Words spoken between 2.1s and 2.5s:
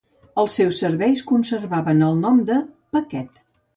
nom